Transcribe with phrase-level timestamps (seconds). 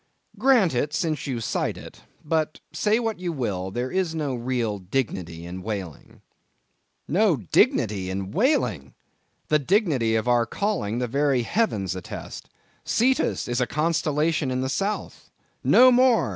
[0.39, 4.79] Grant it, since you cite it; but, say what you will, there is no real
[4.79, 6.23] dignity in whaling.
[7.07, 8.95] No dignity in whaling?
[9.49, 12.49] The dignity of our calling the very heavens attest.
[12.83, 15.29] Cetus is a constellation in the South!
[15.63, 16.29] No more!